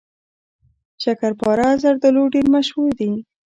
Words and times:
شکرپاره 1.03 1.67
زردالو 1.83 2.23
ډیر 2.33 2.45
مشهور 2.55 2.91
دي. 2.99 3.11